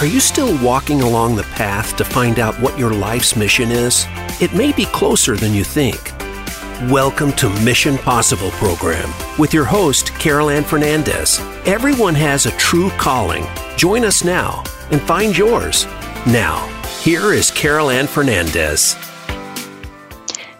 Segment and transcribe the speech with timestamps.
[0.00, 4.06] Are you still walking along the path to find out what your life's mission is?
[4.40, 6.12] It may be closer than you think.
[6.90, 11.38] Welcome to Mission Possible program with your host, Carol Ann Fernandez.
[11.64, 13.46] Everyone has a true calling.
[13.76, 15.86] Join us now and find yours.
[16.26, 16.66] Now,
[17.00, 18.96] here is Carol Ann Fernandez.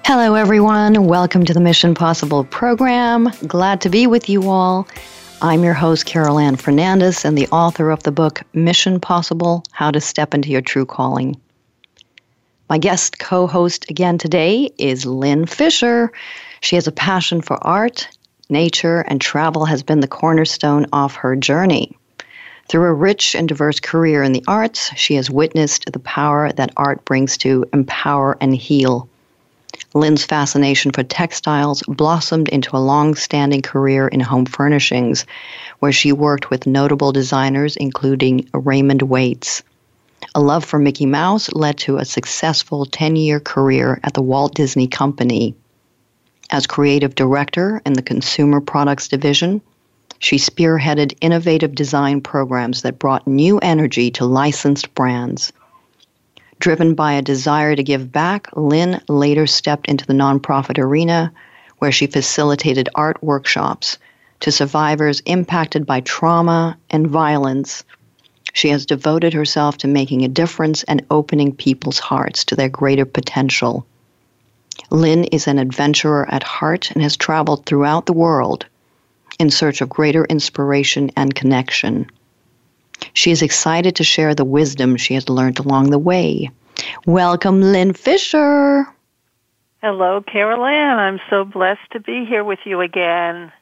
[0.04, 1.06] Hello, everyone.
[1.06, 3.30] Welcome to the Mission Possible program.
[3.48, 4.86] Glad to be with you all.
[5.44, 9.90] I'm your host, Carol Ann Fernandez, and the author of the book Mission Possible How
[9.90, 11.38] to Step into Your True Calling.
[12.70, 16.10] My guest co host again today is Lynn Fisher.
[16.62, 18.08] She has a passion for art,
[18.48, 21.94] nature, and travel has been the cornerstone of her journey.
[22.70, 26.72] Through a rich and diverse career in the arts, she has witnessed the power that
[26.78, 29.10] art brings to empower and heal
[29.96, 35.24] Lynn's fascination for textiles blossomed into a long standing career in home furnishings,
[35.78, 39.62] where she worked with notable designers including Raymond Waites.
[40.34, 44.56] A love for Mickey Mouse led to a successful 10 year career at the Walt
[44.56, 45.54] Disney Company.
[46.50, 49.60] As creative director in the Consumer Products Division,
[50.18, 55.52] she spearheaded innovative design programs that brought new energy to licensed brands.
[56.64, 61.30] Driven by a desire to give back, Lynn later stepped into the nonprofit arena
[61.76, 63.98] where she facilitated art workshops
[64.40, 67.84] to survivors impacted by trauma and violence.
[68.54, 73.04] She has devoted herself to making a difference and opening people's hearts to their greater
[73.04, 73.84] potential.
[74.90, 78.64] Lynn is an adventurer at heart and has traveled throughout the world
[79.38, 82.10] in search of greater inspiration and connection.
[83.12, 86.50] She is excited to share the wisdom she has learned along the way.
[87.06, 88.86] Welcome, Lynn Fisher.
[89.82, 90.98] Hello, Carol Ann.
[90.98, 93.52] I'm so blessed to be here with you again.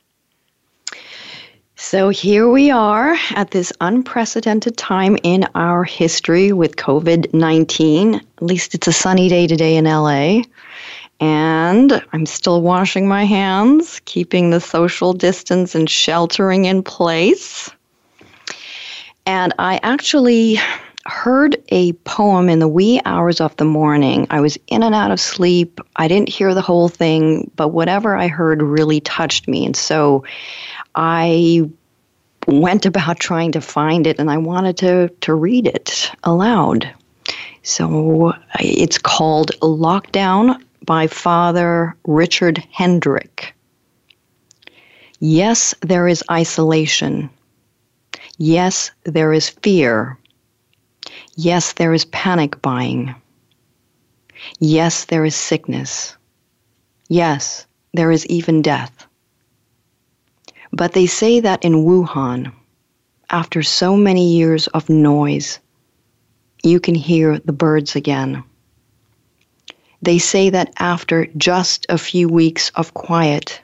[1.84, 8.14] So here we are at this unprecedented time in our history with COVID 19.
[8.14, 10.42] At least it's a sunny day today in LA.
[11.18, 17.68] And I'm still washing my hands, keeping the social distance and sheltering in place.
[19.26, 20.58] And I actually
[21.06, 24.26] heard a poem in the wee hours of the morning.
[24.30, 25.80] I was in and out of sleep.
[25.96, 29.66] I didn't hear the whole thing, but whatever I heard really touched me.
[29.66, 30.24] And so
[30.94, 31.68] I
[32.46, 36.92] went about trying to find it and I wanted to, to read it aloud.
[37.62, 43.54] So it's called Lockdown by Father Richard Hendrick.
[45.20, 47.30] Yes, there is isolation
[48.38, 50.18] Yes, there is fear.
[51.36, 53.14] Yes, there is panic buying.
[54.58, 56.16] Yes, there is sickness.
[57.08, 59.06] Yes, there is even death.
[60.72, 62.52] But they say that in Wuhan,
[63.28, 65.58] after so many years of noise,
[66.62, 68.42] you can hear the birds again.
[70.00, 73.60] They say that after just a few weeks of quiet,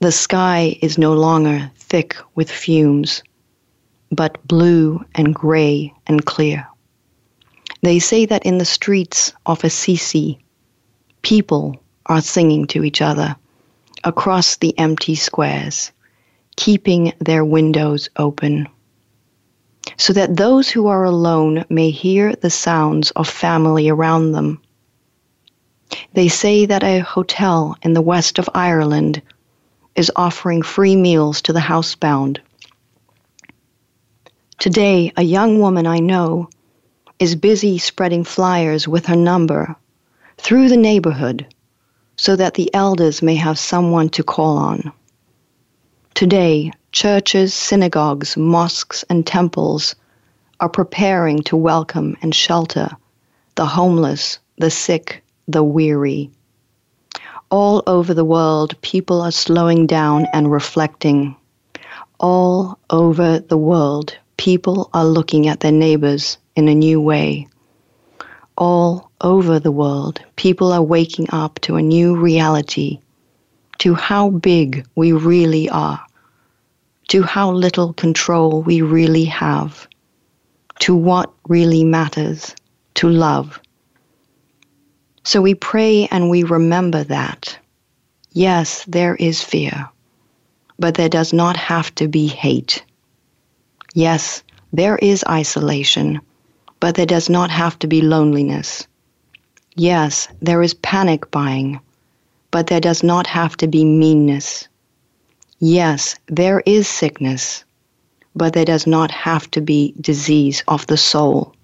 [0.00, 3.22] the sky is no longer thick with fumes
[4.10, 6.66] but blue and gray and clear.
[7.82, 10.38] They say that in the streets of Assisi,
[11.22, 13.36] people are singing to each other
[14.04, 15.92] across the empty squares,
[16.56, 18.68] keeping their windows open,
[19.96, 24.60] so that those who are alone may hear the sounds of family around them.
[26.14, 29.22] They say that a hotel in the west of Ireland
[29.94, 32.38] is offering free meals to the housebound
[34.58, 36.50] Today, a young woman I know
[37.20, 39.76] is busy spreading flyers with her number
[40.36, 41.46] through the neighborhood
[42.16, 44.92] so that the elders may have someone to call on.
[46.14, 49.94] Today, churches, synagogues, mosques, and temples
[50.58, 52.90] are preparing to welcome and shelter
[53.54, 56.32] the homeless, the sick, the weary.
[57.52, 61.36] All over the world, people are slowing down and reflecting.
[62.18, 67.46] All over the world, people are looking at their neighbors in a new way.
[68.56, 73.00] All over the world, people are waking up to a new reality,
[73.78, 76.00] to how big we really are,
[77.08, 79.86] to how little control we really have,
[80.80, 82.54] to what really matters,
[82.94, 83.60] to love.
[85.24, 87.58] So we pray and we remember that.
[88.32, 89.88] Yes, there is fear,
[90.78, 92.84] but there does not have to be hate.
[93.98, 96.20] Yes, there is isolation,
[96.78, 98.86] but there does not have to be loneliness.
[99.74, 101.80] Yes, there is panic buying,
[102.52, 104.68] but there does not have to be meanness.
[105.58, 107.64] Yes, there is sickness,
[108.36, 111.56] but there does not have to be disease of the soul.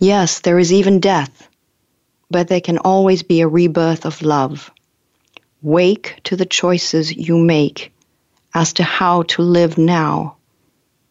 [0.00, 1.48] Yes, there is even death,
[2.30, 4.70] but there can always be a rebirth of love.
[5.62, 7.94] Wake to the choices you make
[8.52, 10.36] as to how to live now.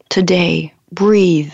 [0.10, 1.54] Today, breathe.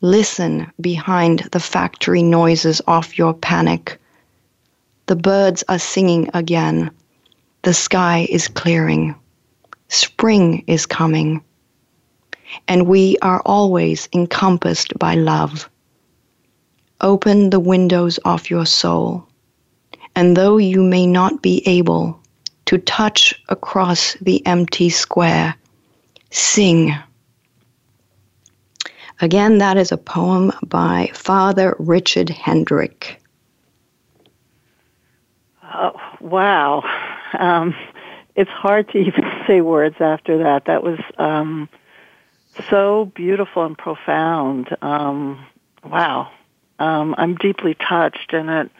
[0.00, 4.00] Listen behind the factory noises of your panic.
[5.06, 6.90] The birds are singing again.
[7.62, 9.14] The sky is clearing.
[9.88, 11.42] Spring is coming.
[12.66, 15.68] And we are always encompassed by love.
[17.00, 19.26] Open the windows of your soul.
[20.14, 22.20] And though you may not be able
[22.66, 25.54] to touch across the empty square,
[26.30, 26.94] sing.
[29.22, 33.22] Again, that is a poem by Father Richard Hendrick.
[35.62, 36.82] Oh, wow.
[37.38, 37.72] Um,
[38.34, 40.64] it's hard to even say words after that.
[40.64, 41.68] That was um,
[42.68, 44.76] so beautiful and profound.
[44.82, 45.46] Um,
[45.84, 46.32] wow.
[46.80, 48.70] Um, I'm deeply touched, and it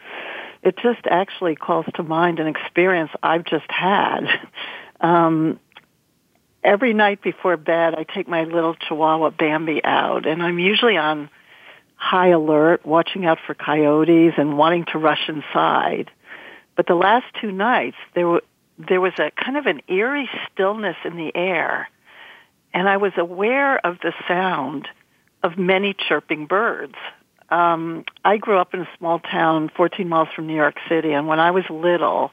[0.61, 4.25] it just actually calls to mind an experience I've just had.
[5.01, 5.59] Um,
[6.63, 11.29] every night before bed, I take my little Chihuahua Bambi out, and I'm usually on
[11.95, 16.11] high alert, watching out for coyotes and wanting to rush inside.
[16.75, 18.43] But the last two nights, there were
[18.77, 21.89] there was a kind of an eerie stillness in the air,
[22.73, 24.87] and I was aware of the sound
[25.43, 26.95] of many chirping birds.
[27.49, 31.27] Um, I grew up in a small town 14 miles from New York City, and
[31.27, 32.31] when I was little,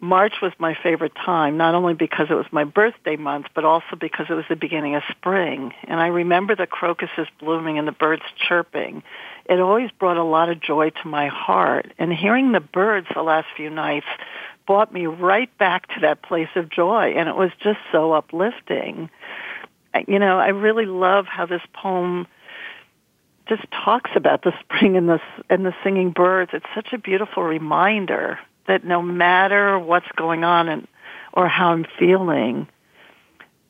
[0.00, 3.96] March was my favorite time, not only because it was my birthday month, but also
[3.98, 5.72] because it was the beginning of spring.
[5.84, 9.02] And I remember the crocuses blooming and the birds chirping.
[9.46, 11.92] It always brought a lot of joy to my heart.
[11.98, 14.06] And hearing the birds the last few nights
[14.68, 17.14] brought me right back to that place of joy.
[17.16, 19.10] And it was just so uplifting.
[20.06, 22.28] You know, I really love how this poem
[23.48, 26.50] just talks about the spring and the and the singing birds.
[26.52, 28.38] It's such a beautiful reminder
[28.68, 30.86] that no matter what's going on and
[31.32, 32.68] or how I'm feeling,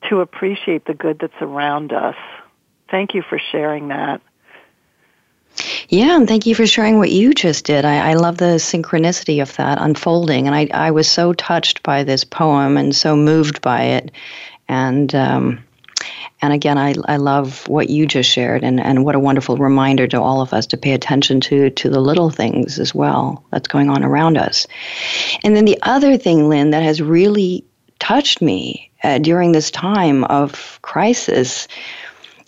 [0.09, 2.15] to appreciate the good that's around us.
[2.89, 4.21] Thank you for sharing that.
[5.89, 7.83] Yeah, and thank you for sharing what you just did.
[7.83, 12.03] I, I love the synchronicity of that unfolding, and I, I was so touched by
[12.03, 14.11] this poem and so moved by it.
[14.67, 15.63] And um,
[16.41, 20.07] and again, I, I love what you just shared, and, and what a wonderful reminder
[20.07, 23.67] to all of us to pay attention to to the little things as well that's
[23.67, 24.65] going on around us.
[25.43, 27.65] And then the other thing, Lynn, that has really
[27.99, 31.67] touched me uh, during this time of crisis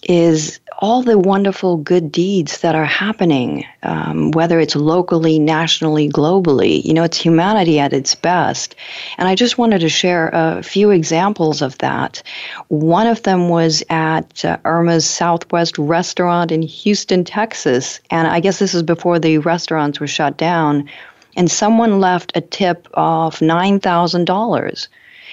[0.04, 6.84] is all the wonderful good deeds that are happening, um, whether it's locally, nationally, globally.
[6.84, 8.76] You know, it's humanity at its best.
[9.20, 12.24] And I just wanted to share a few examples of that.
[12.70, 18.00] One of them was at uh, Irma's Southwest restaurant in Houston, Texas.
[18.10, 20.90] And I guess this is before the restaurants were shut down.
[21.38, 24.88] And someone left a tip of $9,000.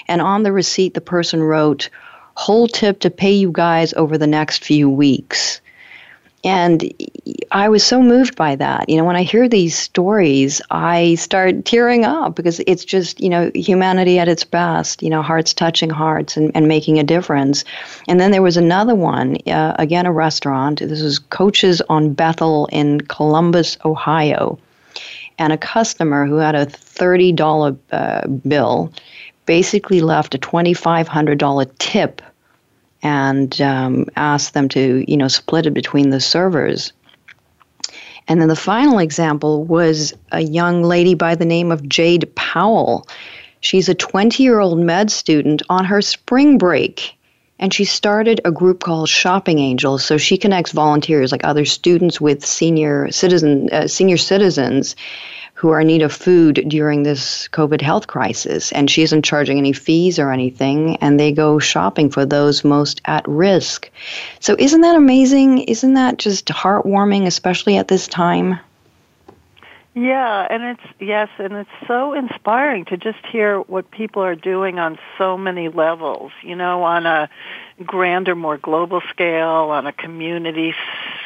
[0.08, 1.88] And on the receipt, the person wrote,
[2.38, 5.60] whole tip to pay you guys over the next few weeks.
[6.44, 6.94] And
[7.50, 8.88] I was so moved by that.
[8.88, 13.28] You know, when I hear these stories, I start tearing up because it's just, you
[13.28, 17.64] know, humanity at its best, you know, hearts touching hearts and, and making a difference.
[18.06, 20.78] And then there was another one, uh, again, a restaurant.
[20.78, 24.60] This was Coaches on Bethel in Columbus, Ohio.
[25.38, 28.92] And a customer who had a $30 uh, bill
[29.44, 32.22] basically left a $2,500 tip
[33.02, 36.92] and um, asked them to, you know, split it between the servers.
[38.26, 43.06] And then the final example was a young lady by the name of Jade Powell.
[43.60, 47.14] She's a 20 year old med student on her spring break.
[47.60, 50.04] And she started a group called Shopping Angels.
[50.04, 54.94] So she connects volunteers like other students with senior citizen uh, senior citizens
[55.58, 58.70] who are in need of food during this COVID health crisis.
[58.70, 63.00] And she isn't charging any fees or anything, and they go shopping for those most
[63.06, 63.90] at risk.
[64.38, 65.62] So, isn't that amazing?
[65.62, 68.60] Isn't that just heartwarming, especially at this time?
[69.94, 74.78] Yeah, and it's yes, and it's so inspiring to just hear what people are doing
[74.78, 76.30] on so many levels.
[76.44, 77.28] You know, on a
[77.84, 80.72] grander, more global scale, on a community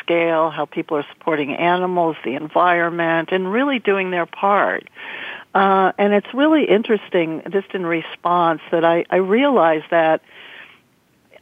[0.03, 4.89] scale, how people are supporting animals, the environment, and really doing their part.
[5.55, 10.23] Uh, and it's really interesting, just in response, that I, I realized that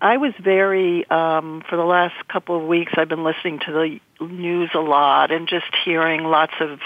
[0.00, 4.24] I was very, um, for the last couple of weeks, I've been listening to the
[4.24, 6.80] news a lot and just hearing lots of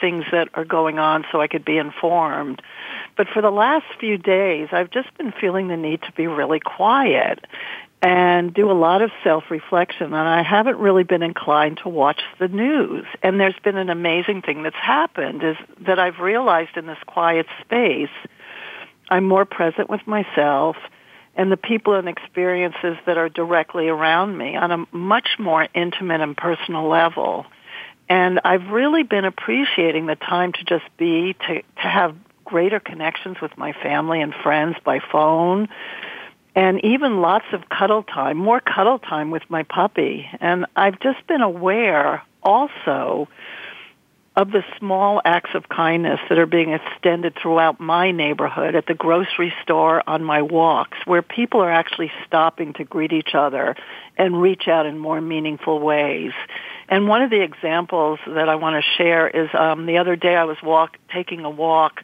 [0.00, 2.62] things that are going on so I could be informed.
[3.16, 6.60] But for the last few days, I've just been feeling the need to be really
[6.60, 7.44] quiet.
[8.02, 12.48] And do a lot of self-reflection and I haven't really been inclined to watch the
[12.48, 13.06] news.
[13.22, 15.56] And there's been an amazing thing that's happened is
[15.86, 18.10] that I've realized in this quiet space
[19.08, 20.76] I'm more present with myself
[21.36, 26.20] and the people and experiences that are directly around me on a much more intimate
[26.20, 27.46] and personal level.
[28.08, 33.36] And I've really been appreciating the time to just be, to, to have greater connections
[33.40, 35.68] with my family and friends by phone,
[36.54, 40.28] and even lots of cuddle time, more cuddle time with my puppy.
[40.40, 43.28] And I've just been aware also
[44.34, 48.94] of the small acts of kindness that are being extended throughout my neighborhood at the
[48.94, 53.76] grocery store on my walks where people are actually stopping to greet each other
[54.16, 56.32] and reach out in more meaningful ways.
[56.88, 60.34] And one of the examples that I want to share is um, the other day
[60.34, 62.02] I was walk taking a walk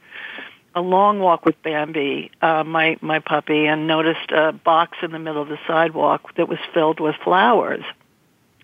[0.75, 5.19] a long walk with Bambi, uh, my my puppy, and noticed a box in the
[5.19, 7.85] middle of the sidewalk that was filled with flowers,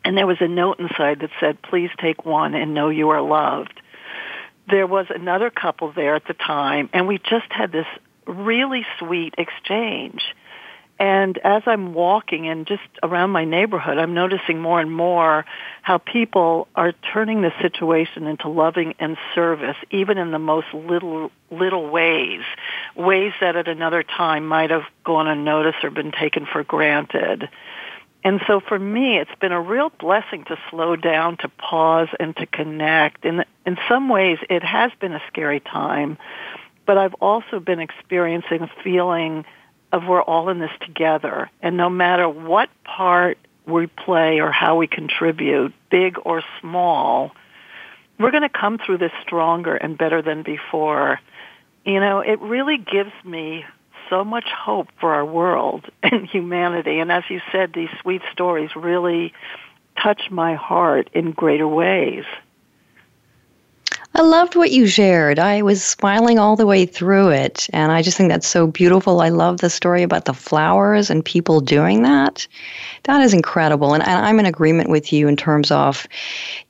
[0.05, 3.23] and there was a note inside that said, "Please take one and know you are
[3.23, 3.81] loved."
[4.71, 7.87] There was another couple there at the time, and we just had this
[8.27, 10.23] really sweet exchange.
[10.99, 15.45] And as I'm walking and just around my neighborhood, I'm noticing more and more
[15.83, 21.33] how people are turning the situation into loving and service, even in the most little,
[21.51, 22.43] little ways,
[22.95, 27.49] ways that at another time might have gone unnoticed or been taken for granted.
[28.23, 32.35] And so for me, it's been a real blessing to slow down, to pause, and
[32.37, 33.25] to connect.
[33.25, 36.19] In, in some ways, it has been a scary time,
[36.87, 39.45] but I've also been experiencing a feeling
[39.95, 41.49] of we're all in this together.
[41.63, 47.31] And no matter what part we play or how we contribute, big or small,
[48.19, 51.21] we're going to come through this stronger and better than before.
[51.85, 53.65] You know, it really gives me
[54.11, 56.99] so much hope for our world and humanity.
[56.99, 59.33] And as you said, these sweet stories really
[60.03, 62.25] touch my heart in greater ways.
[64.17, 65.41] I loved what you shared.
[65.41, 67.67] I was smiling all the way through it.
[67.73, 69.21] And I just think that's so beautiful.
[69.21, 72.47] I love the story about the flowers and people doing that.
[73.05, 73.93] That is incredible.
[73.93, 76.07] And, I'm in agreement with you in terms of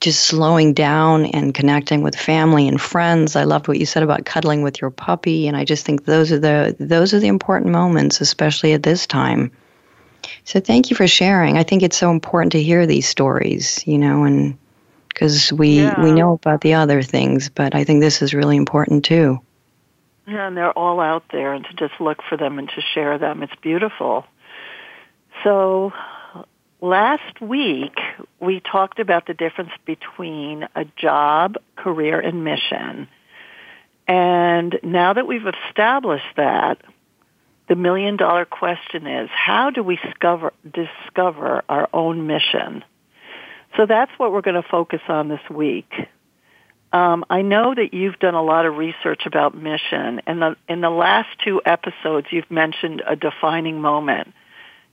[0.01, 3.37] just slowing down and connecting with family and friends.
[3.37, 5.47] I loved what you said about cuddling with your puppy.
[5.47, 9.07] And I just think those are the those are the important moments, especially at this
[9.07, 9.51] time.
[10.45, 11.59] So thank you for sharing.
[11.59, 14.57] I think it's so important to hear these stories, you know, and
[15.15, 16.03] because we yeah.
[16.03, 19.41] we know about the other things, but I think this is really important too.
[20.27, 23.19] Yeah, and they're all out there, and to just look for them and to share
[23.19, 24.25] them, it's beautiful.
[25.43, 25.93] So,
[26.81, 27.97] last week
[28.41, 33.09] we talked about the difference between a job, career, and mission.
[34.07, 36.79] And now that we've established that,
[37.69, 42.85] the million dollar question is how do we discover, discover our own mission?
[43.77, 45.93] So that's what we're going to focus on this week.
[46.93, 50.81] Um, I know that you've done a lot of research about mission, and the, in
[50.81, 54.33] the last two episodes, you've mentioned a defining moment.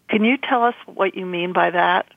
[0.10, 2.08] Can you tell us what you mean by that?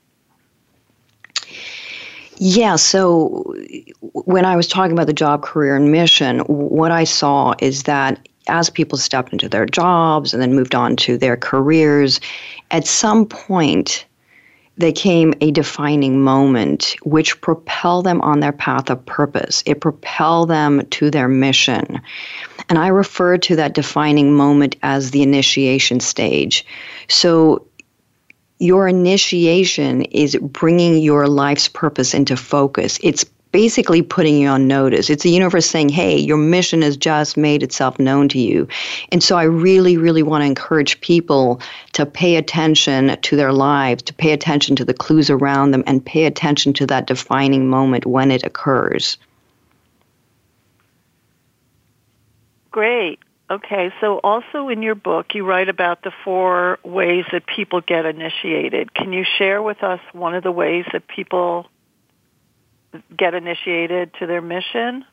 [2.37, 3.53] Yeah, so
[4.13, 8.27] when I was talking about the job, career, and mission, what I saw is that
[8.47, 12.19] as people stepped into their jobs and then moved on to their careers,
[12.71, 14.05] at some point,
[14.77, 19.63] they came a defining moment which propelled them on their path of purpose.
[19.65, 22.01] It propelled them to their mission.
[22.67, 26.65] And I refer to that defining moment as the initiation stage.
[27.07, 27.67] So
[28.59, 32.99] your initiation is bringing your life's purpose into focus.
[33.03, 35.09] It's basically putting you on notice.
[35.09, 38.67] It's the universe saying, hey, your mission has just made itself known to you.
[39.13, 41.61] And so I really, really want to encourage people
[41.93, 46.05] to pay attention to their lives, to pay attention to the clues around them, and
[46.05, 49.17] pay attention to that defining moment when it occurs.
[52.71, 53.19] Great.
[53.49, 58.05] Okay, so also in your book, you write about the four ways that people get
[58.05, 58.93] initiated.
[58.93, 61.67] Can you share with us one of the ways that people
[63.17, 65.05] get initiated to their mission?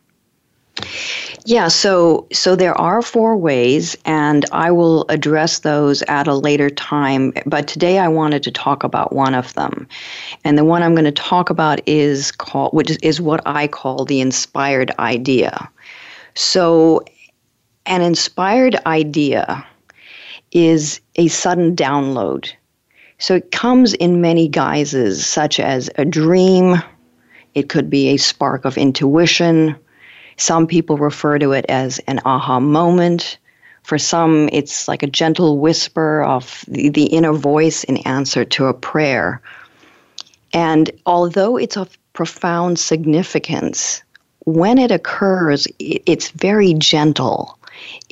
[1.44, 6.70] Yeah, so so there are four ways and I will address those at a later
[6.70, 9.88] time, but today I wanted to talk about one of them.
[10.44, 14.04] And the one I'm going to talk about is called which is what I call
[14.04, 15.68] the inspired idea.
[16.34, 17.02] So
[17.86, 19.66] an inspired idea
[20.52, 22.52] is a sudden download.
[23.18, 26.82] So it comes in many guises such as a dream,
[27.54, 29.76] it could be a spark of intuition.
[30.36, 33.38] Some people refer to it as an aha moment
[33.82, 38.66] For some, it's like a gentle whisper of the, the inner voice in answer to
[38.66, 39.40] a prayer.
[40.52, 44.02] And although it's of profound significance,
[44.44, 47.58] when it occurs, it's very gentle.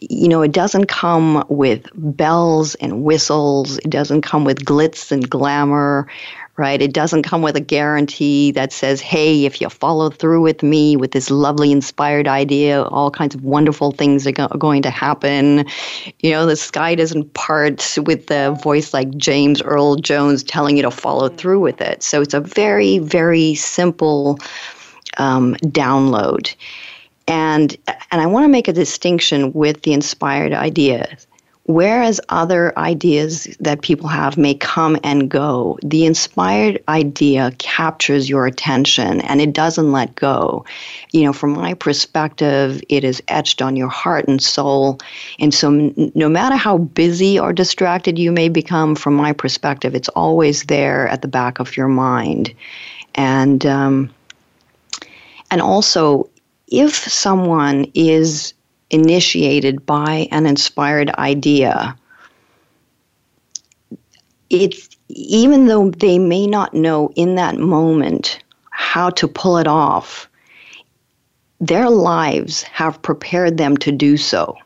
[0.00, 5.28] You know, it doesn't come with bells and whistles, it doesn't come with glitz and
[5.28, 6.08] glamour
[6.60, 6.82] right?
[6.82, 10.94] It doesn't come with a guarantee that says, hey, if you follow through with me
[10.94, 14.90] with this lovely inspired idea, all kinds of wonderful things are, go- are going to
[14.90, 15.64] happen.
[16.18, 20.82] You know, the sky doesn't part with the voice like James Earl Jones telling you
[20.82, 22.02] to follow through with it.
[22.02, 24.38] So it's a very, very simple
[25.16, 26.54] um, download.
[27.26, 27.74] And,
[28.10, 31.26] and I want to make a distinction with the inspired ideas
[31.70, 38.44] Whereas other ideas that people have may come and go, the inspired idea captures your
[38.46, 40.64] attention and it doesn't let go.
[41.12, 44.98] You know, from my perspective, it is etched on your heart and soul.
[45.38, 45.70] And so,
[46.16, 51.06] no matter how busy or distracted you may become, from my perspective, it's always there
[51.06, 52.52] at the back of your mind.
[53.14, 54.10] And, um,
[55.52, 56.28] and also,
[56.66, 58.54] if someone is
[58.90, 61.96] initiated by an inspired idea,
[64.50, 70.28] it's even though they may not know in that moment how to pull it off,
[71.60, 74.56] their lives have prepared them to do so.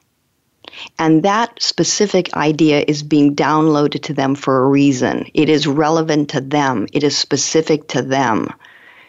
[0.99, 5.27] And that specific idea is being downloaded to them for a reason.
[5.35, 8.49] It is relevant to them, it is specific to them.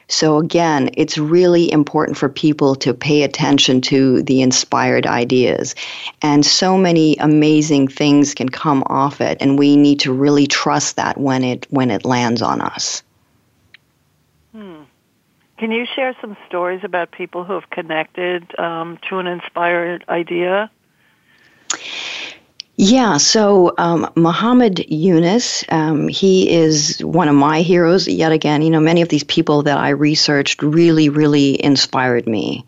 [0.08, 5.74] So, again, it's really important for people to pay attention to the inspired ideas.
[6.22, 10.96] And so many amazing things can come off it, and we need to really trust
[10.98, 13.02] that when it, when it lands on us.
[14.52, 14.84] Hmm.
[15.58, 20.70] Can you share some stories about people who have connected um, to an inspired idea?
[22.78, 28.62] Yeah, so um, Muhammad Yunus, um, he is one of my heroes yet again.
[28.62, 32.66] You know, many of these people that I researched really, really inspired me.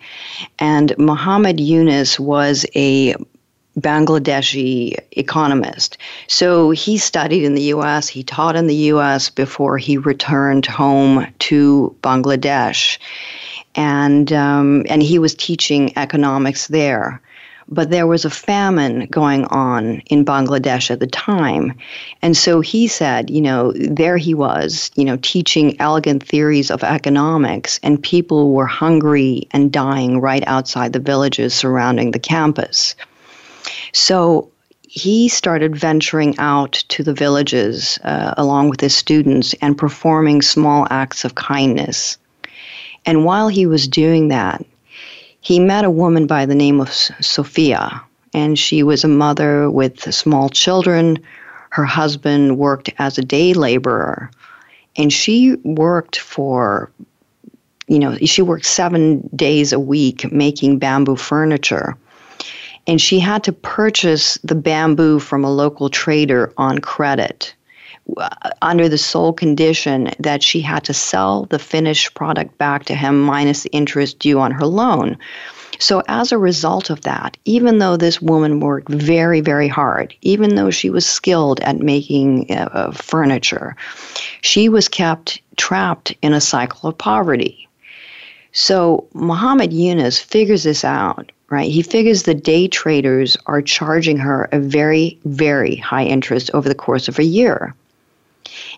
[0.59, 3.15] And Muhammad Yunus was a
[3.77, 5.97] Bangladeshi economist.
[6.27, 11.27] So he studied in the US, he taught in the US before he returned home
[11.39, 12.97] to Bangladesh.
[13.75, 17.21] And, um, and he was teaching economics there
[17.69, 21.77] but there was a famine going on in Bangladesh at the time.
[22.21, 26.83] And so he said, you know, there he was, you know, teaching elegant theories of
[26.83, 32.95] economics, and people were hungry and dying right outside the villages surrounding the campus.
[33.93, 34.49] So
[34.83, 40.87] he started venturing out to the villages uh, along with his students and performing small
[40.89, 42.17] acts of kindness.
[43.05, 44.65] And while he was doing that,
[45.41, 48.01] he met a woman by the name of Sophia,
[48.33, 51.19] and she was a mother with small children.
[51.69, 54.31] Her husband worked as a day laborer,
[54.95, 56.91] and she worked for,
[57.87, 61.95] you know, she worked seven days a week making bamboo furniture.
[62.87, 67.53] And she had to purchase the bamboo from a local trader on credit
[68.61, 73.21] under the sole condition that she had to sell the finished product back to him
[73.21, 75.17] minus the interest due on her loan.
[75.79, 80.55] So, as a result of that, even though this woman worked very, very hard, even
[80.55, 83.75] though she was skilled at making uh, uh furniture,
[84.41, 87.67] she was kept trapped in a cycle of poverty.
[88.53, 91.69] So, Muhammad Yunus figures this out, right?
[91.69, 96.73] He figures the day traders are charging her a very, very high interest over the
[96.73, 97.75] course of a year.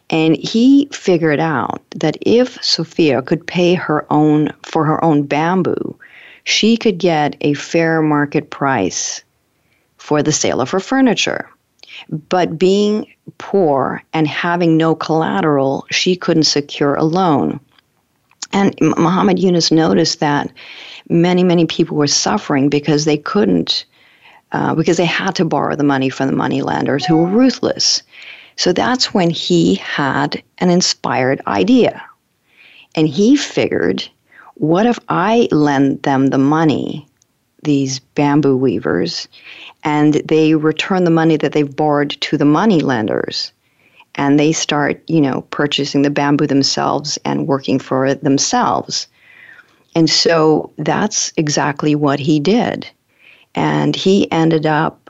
[0.09, 5.97] And he figured out that if Sophia could pay her own for her own bamboo,
[6.43, 9.23] she could get a fair market price
[9.97, 11.49] for the sale of her furniture.
[12.09, 13.05] But being
[13.37, 17.59] poor and having no collateral, she couldn't secure a loan.
[18.51, 20.51] And Muhammad Yunus noticed that
[21.09, 23.85] many, many people were suffering because they couldn't,
[24.53, 28.01] uh, because they had to borrow the money from the money lenders who were ruthless.
[28.59, 32.03] So that's when he had an inspired idea.
[32.93, 34.05] And he figured,
[34.55, 37.07] what if I lend them the money,
[37.63, 39.29] these bamboo weavers,
[39.85, 43.53] and they return the money that they've borrowed to the money lenders?
[44.15, 49.07] And they start, you know, purchasing the bamboo themselves and working for themselves.
[49.95, 52.89] And so that's exactly what he did.
[53.55, 55.08] And he ended up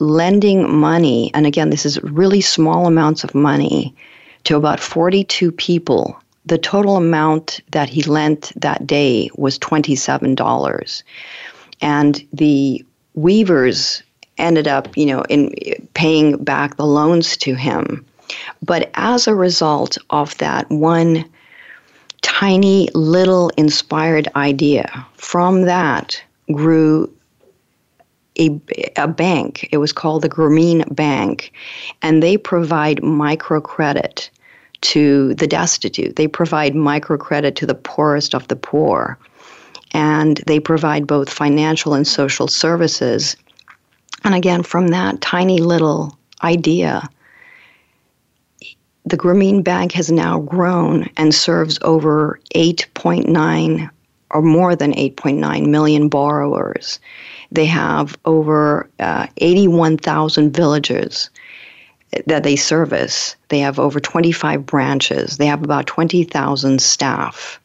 [0.00, 3.94] lending money, and again, this is really small amounts of money,
[4.44, 6.20] to about 42 people.
[6.46, 11.02] The total amount that he lent that day was $27.
[11.82, 12.84] And the
[13.14, 14.02] weavers
[14.38, 15.54] ended up, you know, in
[15.94, 18.04] paying back the loans to him.
[18.62, 21.24] But as a result of that one
[22.22, 27.12] tiny little inspired idea, from that grew
[28.38, 28.60] a,
[28.96, 29.68] a bank.
[29.72, 31.52] It was called the Grameen Bank,
[32.02, 34.30] and they provide microcredit
[34.82, 36.16] to the destitute.
[36.16, 39.18] They provide microcredit to the poorest of the poor.
[39.92, 43.36] And they provide both financial and social services.
[44.24, 47.08] And again, from that tiny little idea,
[49.04, 53.90] the Grameen Bank has now grown and serves over 8.9
[54.30, 57.00] or more than 8.9 million borrowers.
[57.50, 61.30] They have over uh, 81,000 villagers
[62.26, 63.36] that they service.
[63.48, 65.36] They have over 25 branches.
[65.36, 67.60] They have about 20,000 staff.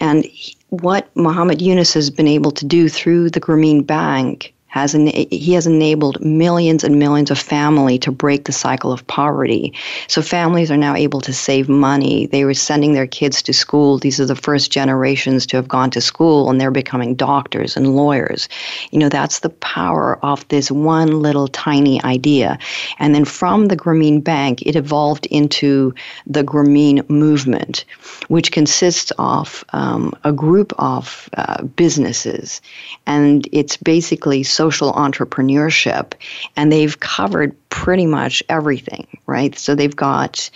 [0.00, 0.26] And
[0.70, 5.66] what Muhammad Yunus has been able to do through the Grameen Bank has he has
[5.66, 9.70] enabled millions and millions of family to break the cycle of poverty.
[10.08, 12.24] So families are now able to save money.
[12.24, 13.98] They were sending their kids to school.
[13.98, 17.94] These are the first generations to have gone to school, and they're becoming doctors and
[17.94, 18.48] lawyers.
[18.92, 22.58] You know that's the power of this one little tiny idea.
[22.98, 25.94] And then from the Grameen Bank, it evolved into
[26.26, 27.84] the Grameen movement,
[28.28, 32.62] which consists of um, a group of uh, businesses,
[33.06, 36.12] and it's basically so social entrepreneurship,
[36.54, 39.58] and they've covered pretty much everything, right?
[39.58, 40.48] So they've got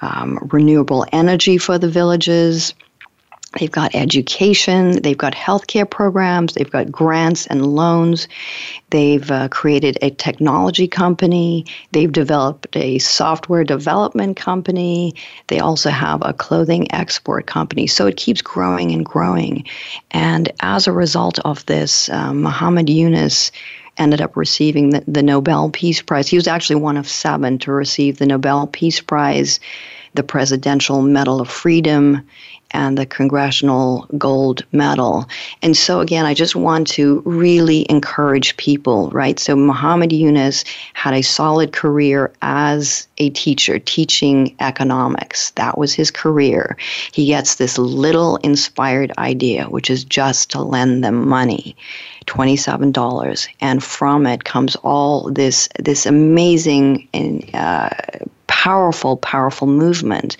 [0.00, 2.74] um, renewable energy for the villages.
[3.58, 8.26] They've got education, they've got healthcare programs, they've got grants and loans.
[8.90, 15.14] They've uh, created a technology company, they've developed a software development company,
[15.48, 17.86] they also have a clothing export company.
[17.86, 19.66] So it keeps growing and growing.
[20.10, 23.50] And as a result of this, um, Muhammad Yunus
[23.98, 26.28] ended up receiving the, the Nobel Peace Prize.
[26.28, 29.60] He was actually one of seven to receive the Nobel Peace Prize,
[30.14, 32.26] the Presidential Medal of Freedom
[32.72, 35.28] and the Congressional Gold Medal.
[35.62, 39.38] And so, again, I just want to really encourage people, right?
[39.38, 45.50] So, Muhammad Yunus had a solid career as a teacher, teaching economics.
[45.52, 46.76] That was his career.
[47.12, 51.76] He gets this little inspired idea, which is just to lend them money.
[52.26, 57.90] $27 and from it comes all this this amazing and uh,
[58.46, 60.36] powerful powerful movement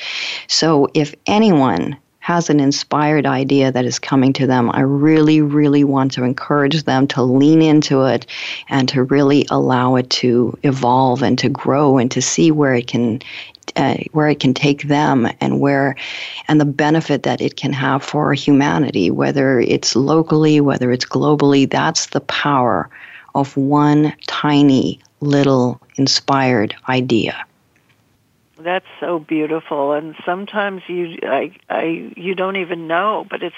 [0.47, 5.83] so if anyone has an inspired idea that is coming to them, I really, really
[5.83, 8.27] want to encourage them to lean into it
[8.69, 12.87] and to really allow it to evolve and to grow and to see where it
[12.87, 13.21] can.
[13.77, 15.97] Uh, where it can take them and where
[16.49, 21.71] and the benefit that it can have for humanity whether it's locally whether it's globally
[21.71, 22.91] that's the power
[23.35, 27.47] of one tiny little inspired idea
[28.63, 33.57] that's so beautiful, and sometimes you, I, I, you don't even know, but it's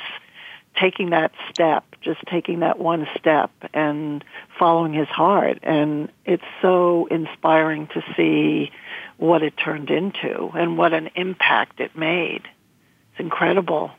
[0.81, 4.25] taking that step, just taking that one step and
[4.59, 8.73] following his heart, and it's so inspiring to see
[9.17, 12.43] what it turned into and what an impact it made.
[13.13, 13.93] It's incredible.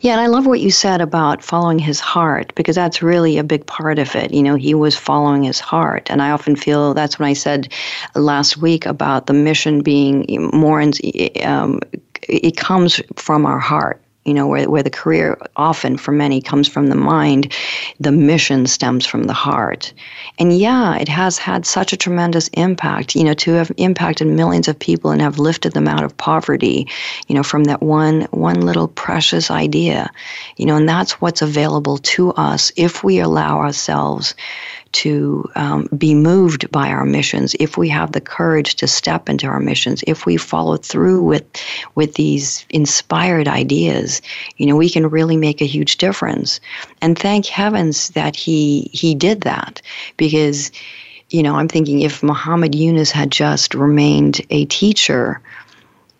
[0.00, 3.44] Yeah, and I love what you said about following his heart because that's really a
[3.44, 4.32] big part of it.
[4.32, 6.10] You know, he was following his heart.
[6.10, 7.70] And I often feel that's when I said
[8.14, 11.80] last week about the mission being more, um,
[12.22, 16.68] it comes from our heart you know, where, where the career often for many comes
[16.68, 17.52] from the mind,
[17.98, 19.94] the mission stems from the heart.
[20.38, 24.68] And yeah, it has had such a tremendous impact, you know, to have impacted millions
[24.68, 26.86] of people and have lifted them out of poverty,
[27.28, 30.10] you know, from that one one little precious idea.
[30.56, 34.34] You know, and that's what's available to us if we allow ourselves
[34.92, 39.46] to um, be moved by our missions, if we have the courage to step into
[39.46, 41.44] our missions, if we follow through with
[41.94, 44.20] with these inspired ideas,
[44.56, 46.60] you know, we can really make a huge difference.
[47.00, 49.80] And thank heavens that he he did that
[50.16, 50.70] because
[51.30, 55.40] you know, I'm thinking if Muhammad Yunus had just remained a teacher,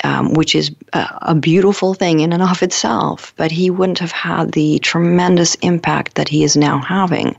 [0.04, 4.12] um, which is a, a, beautiful thing in and of itself, but he wouldn't have
[4.12, 7.36] had the tremendous impact that he is now having.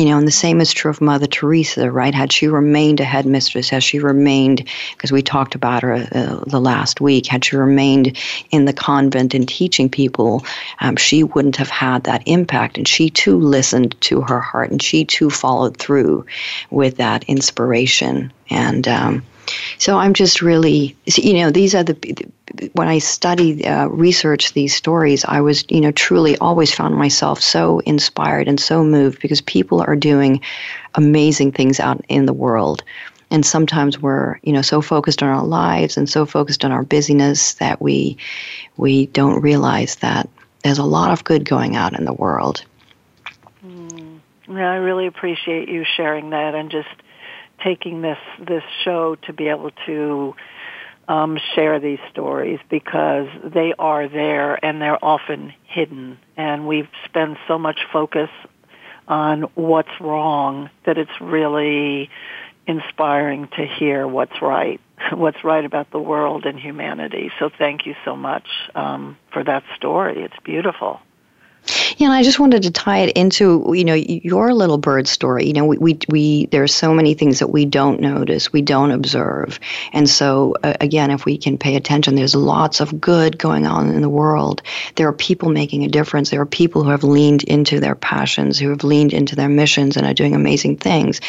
[0.00, 2.14] You know, and the same is true of Mother Teresa, right?
[2.14, 6.58] Had she remained a headmistress, had she remained, because we talked about her uh, the
[6.58, 8.16] last week, had she remained
[8.50, 10.42] in the convent and teaching people,
[10.80, 12.78] um, she wouldn't have had that impact.
[12.78, 16.24] And she too listened to her heart and she too followed through
[16.70, 18.32] with that inspiration.
[18.48, 19.22] And um,
[19.78, 21.94] So I'm just really, you know, these are the
[22.72, 27.40] when I study, uh, research these stories, I was, you know, truly always found myself
[27.40, 30.40] so inspired and so moved because people are doing
[30.94, 32.82] amazing things out in the world.
[33.30, 36.82] And sometimes we're, you know, so focused on our lives and so focused on our
[36.82, 38.16] busyness that we
[38.76, 40.28] we don't realize that
[40.64, 42.64] there's a lot of good going out in the world.
[43.64, 44.18] Mm.
[44.48, 46.88] Yeah, I really appreciate you sharing that and just
[47.64, 50.34] taking this this show to be able to
[51.08, 56.18] um, share these stories because they are there and they're often hidden.
[56.36, 58.30] And we've spent so much focus
[59.08, 62.10] on what's wrong that it's really
[62.66, 64.80] inspiring to hear what's right,
[65.12, 67.32] what's right about the world and humanity.
[67.40, 68.46] So thank you so much
[68.76, 70.22] um, for that story.
[70.22, 71.00] It's beautiful.
[71.96, 75.46] Yeah, and I just wanted to tie it into you know your little bird story.
[75.46, 78.62] You know, we we, we there are so many things that we don't notice, we
[78.62, 79.60] don't observe,
[79.92, 83.90] and so uh, again, if we can pay attention, there's lots of good going on
[83.90, 84.62] in the world.
[84.96, 86.30] There are people making a difference.
[86.30, 89.96] There are people who have leaned into their passions, who have leaned into their missions,
[89.96, 91.20] and are doing amazing things.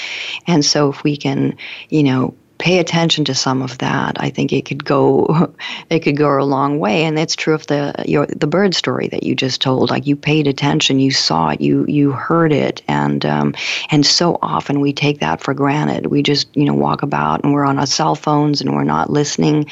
[0.47, 1.57] And so, if we can,
[1.89, 5.51] you know, pay attention to some of that, I think it could go
[5.89, 7.03] it could go a long way.
[7.03, 9.89] And that's true of the your the bird story that you just told.
[9.89, 13.55] Like you paid attention, you saw it, you you heard it, and um,
[13.89, 16.05] and so often we take that for granted.
[16.05, 19.09] We just you know walk about and we're on our cell phones and we're not
[19.09, 19.65] listening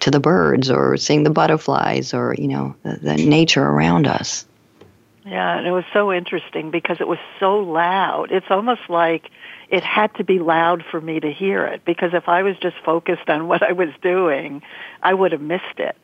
[0.00, 4.46] to the birds or seeing the butterflies or you know the, the nature around us.
[5.24, 8.30] Yeah, and it was so interesting because it was so loud.
[8.30, 9.30] It's almost like
[9.68, 12.76] it had to be loud for me to hear it because if I was just
[12.84, 14.62] focused on what I was doing,
[15.02, 15.96] I would have missed it.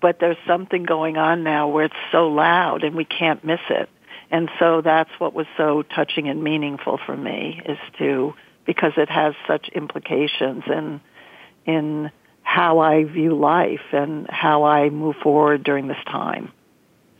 [0.00, 3.90] But there's something going on now where it's so loud and we can't miss it.
[4.30, 9.10] And so that's what was so touching and meaningful for me is to because it
[9.10, 11.00] has such implications in
[11.66, 12.10] in
[12.42, 16.52] how I view life and how I move forward during this time.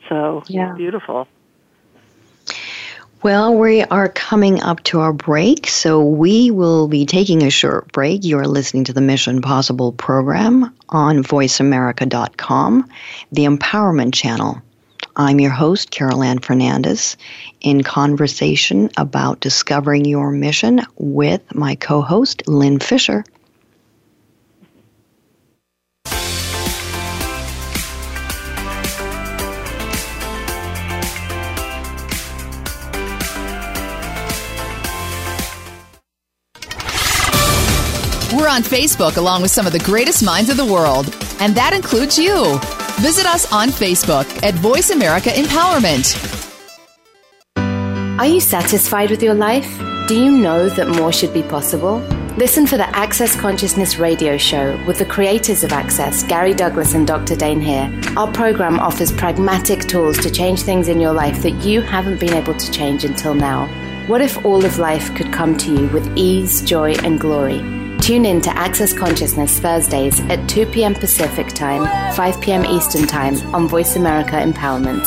[0.09, 0.72] So yeah.
[0.74, 1.29] beautiful.
[3.22, 7.92] Well, we are coming up to our break, so we will be taking a short
[7.92, 8.24] break.
[8.24, 12.88] You are listening to the Mission Possible program on voiceamerica.com,
[13.30, 14.62] the Empowerment Channel.
[15.16, 17.18] I'm your host, Carol Ann Fernandez,
[17.61, 23.22] in conversation about discovering your mission with my co host, Lynn Fisher.
[38.40, 41.74] We're on Facebook along with some of the greatest minds of the world, and that
[41.74, 42.59] includes you.
[43.03, 46.16] Visit us on Facebook at Voice America Empowerment.
[48.18, 49.68] Are you satisfied with your life?
[50.09, 51.98] Do you know that more should be possible?
[52.38, 57.07] Listen for the Access Consciousness radio show with the creators of Access, Gary Douglas and
[57.07, 57.37] Dr.
[57.37, 57.92] Dain Heer.
[58.16, 62.33] Our program offers pragmatic tools to change things in your life that you haven't been
[62.33, 63.66] able to change until now.
[64.07, 67.80] What if all of life could come to you with ease, joy, and glory?
[68.11, 70.94] Tune in to Access Consciousness Thursdays at 2 p.m.
[70.94, 71.85] Pacific Time,
[72.16, 72.64] 5 p.m.
[72.64, 75.07] Eastern Time on Voice America Empowerment.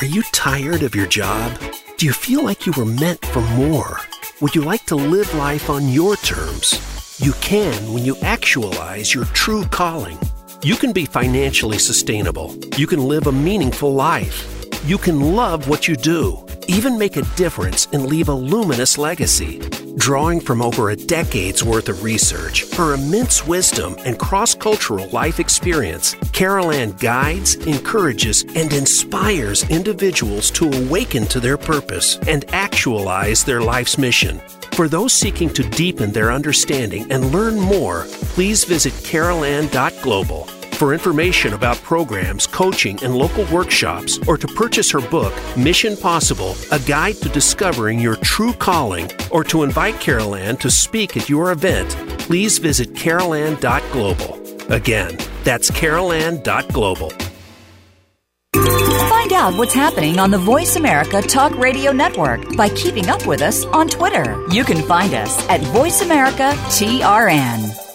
[0.00, 1.52] Are you tired of your job?
[1.98, 3.98] Do you feel like you were meant for more?
[4.40, 7.20] Would you like to live life on your terms?
[7.20, 10.18] You can when you actualize your true calling.
[10.62, 12.56] You can be financially sustainable.
[12.78, 14.48] You can live a meaningful life.
[14.86, 19.58] You can love what you do even make a difference and leave a luminous legacy.
[19.96, 25.38] Drawing from over a decade's worth of research, her immense wisdom, and cross cultural life
[25.38, 33.44] experience, Carol Ann guides, encourages, and inspires individuals to awaken to their purpose and actualize
[33.44, 34.40] their life's mission.
[34.72, 40.48] For those seeking to deepen their understanding and learn more, please visit carolann.global
[40.82, 46.56] for information about programs, coaching, and local workshops, or to purchase her book, Mission Possible
[46.72, 51.28] A Guide to Discovering Your True Calling, or to invite Carol Ann to speak at
[51.28, 54.72] your event, please visit carolann.global.
[54.72, 57.12] Again, that's carolann.global.
[59.08, 63.40] Find out what's happening on the Voice America Talk Radio Network by keeping up with
[63.40, 64.44] us on Twitter.
[64.50, 67.91] You can find us at Voice America TRN.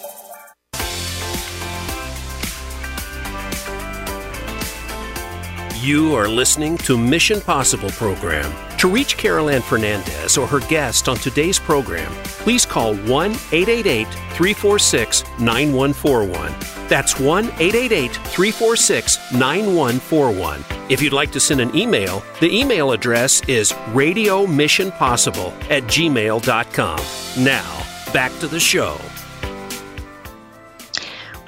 [5.88, 8.52] You are listening to Mission Possible program.
[8.76, 12.12] To reach Carol Ann Fernandez or her guest on today's program,
[12.44, 16.54] please call 1 888 346 9141.
[16.88, 20.62] That's 1 888 346 9141.
[20.90, 27.00] If you'd like to send an email, the email address is radiomissionpossible at gmail.com.
[27.42, 28.98] Now, back to the show.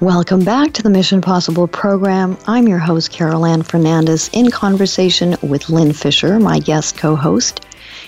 [0.01, 2.39] Welcome back to the Mission Possible program.
[2.47, 7.67] I'm your host, Carol Ann Fernandez, in conversation with Lynn Fisher, my guest co host,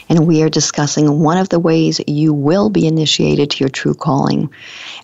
[0.08, 3.92] and we are discussing one of the ways you will be initiated to your true
[3.92, 4.50] calling,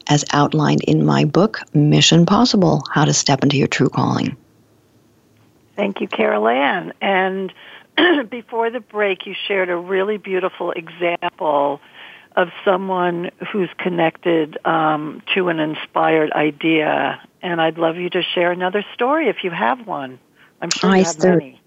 [0.07, 4.35] as outlined in my book, Mission Possible How to Step into Your True Calling.
[5.77, 6.95] Thank you, Carol Ann.
[7.03, 7.53] And
[8.31, 11.83] before the break, you shared a really beautiful example
[12.39, 17.21] of someone who's connected um, to an inspired idea.
[17.43, 20.21] And I'd love you to share another story if you have one.
[20.63, 21.61] I'm sure you I have many.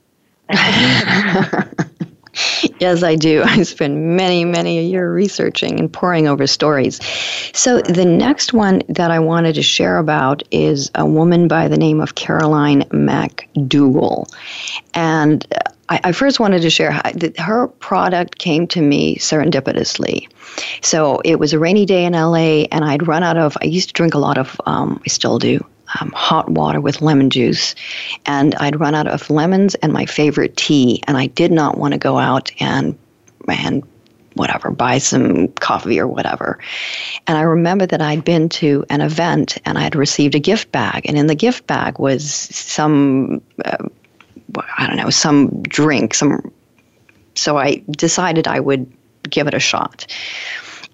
[2.79, 3.43] yes, I do.
[3.43, 7.03] I spend many, many a year researching and poring over stories.
[7.53, 11.77] So, the next one that I wanted to share about is a woman by the
[11.77, 14.29] name of Caroline MacDougall.
[14.93, 15.45] And
[15.91, 20.29] I, I first wanted to share how, that her product came to me serendipitously.
[20.81, 23.89] So it was a rainy day in LA, and I'd run out of, I used
[23.89, 25.63] to drink a lot of, um, I still do,
[25.99, 27.75] um, hot water with lemon juice.
[28.25, 31.93] And I'd run out of lemons and my favorite tea, and I did not want
[31.93, 32.97] to go out and,
[33.49, 33.83] and
[34.35, 36.57] whatever, buy some coffee or whatever.
[37.27, 40.71] And I remember that I'd been to an event and I had received a gift
[40.71, 43.89] bag, and in the gift bag was some uh,
[44.77, 46.51] I don't know, some drink, some.
[47.35, 48.91] So I decided I would
[49.29, 50.05] give it a shot,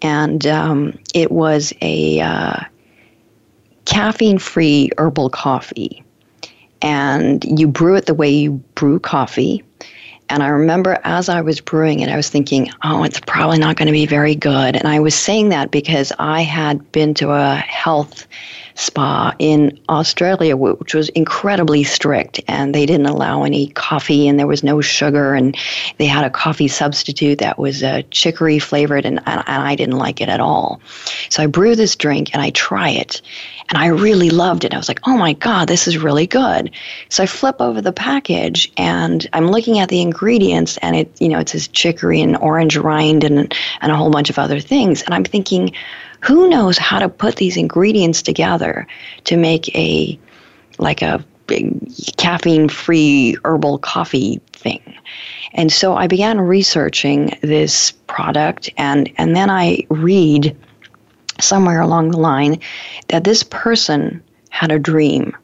[0.01, 2.59] and um, it was a uh,
[3.85, 6.03] caffeine-free herbal coffee,
[6.81, 9.63] and you brew it the way you brew coffee.
[10.29, 13.77] And I remember as I was brewing it, I was thinking, oh, it's probably not
[13.77, 14.75] going to be very good.
[14.75, 18.27] And I was saying that because I had been to a health
[18.77, 24.45] spa in Australia, which was incredibly strict, and they didn't allow any coffee, and there
[24.45, 25.57] was no sugar, and
[25.97, 30.21] they had a coffee substitute that was uh, chicory flavored, and, and I didn't like
[30.21, 30.79] it at all.
[31.29, 33.21] So I brew this drink and I try it,
[33.69, 34.73] and I really loved it.
[34.73, 36.71] I was like, oh my God, this is really good.
[37.09, 41.27] So I flip over the package and I'm looking at the ingredients and it, you
[41.27, 45.01] know, it says chicory and orange rind and, and a whole bunch of other things.
[45.01, 45.73] And I'm thinking,
[46.21, 48.87] who knows how to put these ingredients together
[49.25, 50.17] to make a
[50.79, 51.23] like a
[52.17, 54.95] caffeine free herbal coffee thing.
[55.53, 60.55] And so I began researching this product and and then I read
[61.39, 62.59] somewhere along the line
[63.07, 65.35] that this person had a dream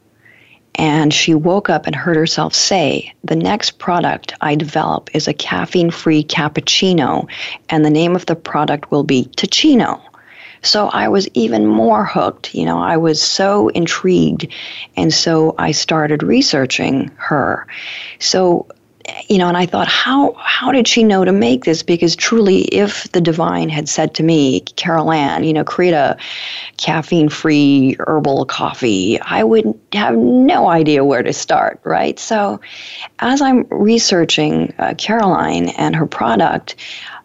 [0.76, 5.32] and she woke up and heard herself say, The next product I develop is a
[5.32, 7.28] caffeine free cappuccino,
[7.68, 10.00] and the name of the product will be Teeccino.
[10.62, 12.54] So I was even more hooked.
[12.54, 14.48] You know, I was so intrigued.
[14.96, 17.66] And so I started researching her.
[18.18, 18.66] So
[19.28, 21.82] you know, and I thought, how how did she know to make this?
[21.82, 26.16] Because truly, if the divine had said to me, Carol Ann, you know, create a
[26.78, 32.18] caffeine-free herbal coffee, I would have no idea where to start, right?
[32.18, 32.60] So,
[33.18, 36.76] as I'm researching uh, Caroline and her product,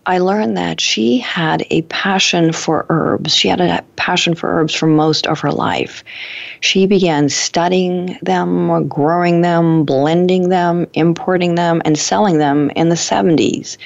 [0.10, 3.36] I learned that she had a passion for herbs.
[3.36, 6.04] She had a passion for herbs for most of her life.
[6.62, 12.96] She began studying them, growing them, blending them, importing them, and selling them in the
[12.96, 13.78] 70s.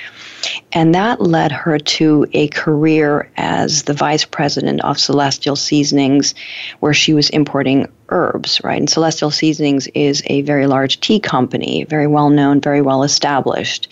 [0.71, 6.33] And that led her to a career as the vice president of Celestial Seasonings,
[6.79, 8.79] where she was importing herbs, right?
[8.79, 13.89] And Celestial Seasonings is a very large tea company, very well known, very well established.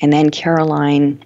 [0.00, 1.22] And then Caroline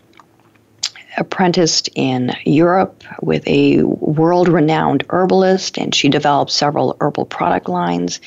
[1.16, 8.20] apprenticed in Europe with a world renowned herbalist, and she developed several herbal product lines.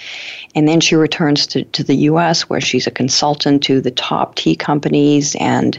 [0.55, 4.35] And then she returns to, to the US, where she's a consultant to the top
[4.35, 5.77] tea companies and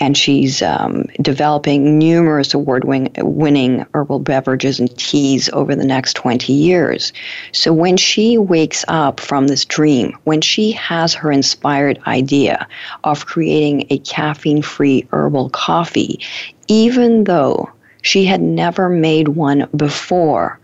[0.00, 6.52] and she's um, developing numerous award winning herbal beverages and teas over the next 20
[6.52, 7.12] years.
[7.52, 12.66] So when she wakes up from this dream, when she has her inspired idea
[13.04, 16.18] of creating a caffeine free herbal coffee,
[16.68, 17.70] even though
[18.02, 20.58] she had never made one before,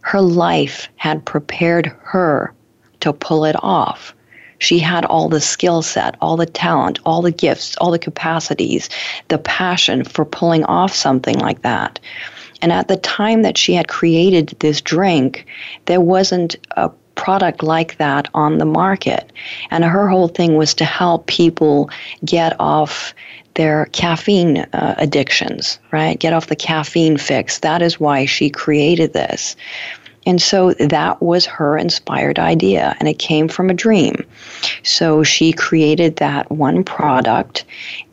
[0.00, 2.54] her life had prepared her
[3.00, 4.14] to pull it off.
[4.58, 8.88] She had all the skill set, all the talent, all the gifts, all the capacities,
[9.28, 11.98] the passion for pulling off something like that.
[12.60, 15.46] And at the time that she had created this drink,
[15.86, 19.32] there wasn't a product like that on the market.
[19.70, 21.90] And her whole thing was to help people
[22.24, 23.12] get off
[23.54, 26.18] their caffeine uh, addictions, right?
[26.18, 27.58] Get off the caffeine fix.
[27.58, 29.56] That is why she created this.
[30.28, 34.14] And so that was her inspired idea, and it came from a dream.
[34.82, 37.64] So she created that one product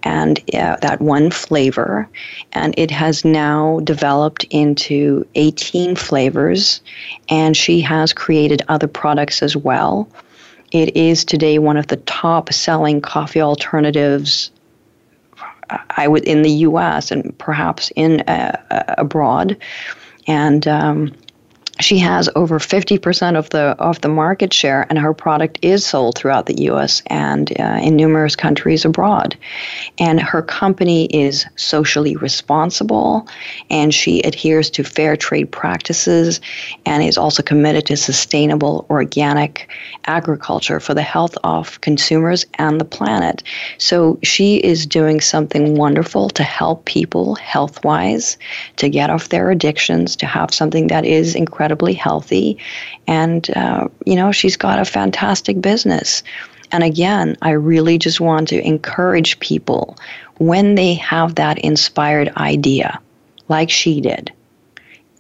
[0.04, 2.08] and uh, that one flavor,
[2.54, 6.80] and it has now developed into 18 flavors,
[7.28, 10.08] and she has created other products as well.
[10.72, 14.52] It is today one of the top selling coffee alternatives
[15.70, 17.12] I would in the U.S.
[17.12, 19.58] and perhaps in uh, uh, abroad,
[20.28, 21.14] and um,
[21.82, 26.18] she has over 50% of the of the market share and her product is sold
[26.18, 29.36] throughout the US and uh, in numerous countries abroad.
[30.00, 33.28] And her company is socially responsible
[33.70, 36.40] and she adheres to fair trade practices
[36.86, 39.70] and is also committed to sustainable organic
[40.06, 43.44] agriculture for the health of consumers and the planet.
[43.80, 48.38] So she is doing something wonderful to help people health-wise
[48.78, 52.58] to get off their addictions to have something that is incredible incredibly healthy,
[53.08, 56.22] and uh, you know she's got a fantastic business.
[56.72, 59.98] And again, I really just want to encourage people
[60.38, 63.00] when they have that inspired idea,
[63.48, 64.32] like she did,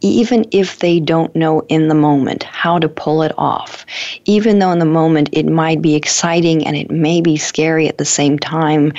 [0.01, 3.85] even if they don't know in the moment how to pull it off,
[4.25, 7.97] even though in the moment it might be exciting and it may be scary at
[7.97, 8.91] the same time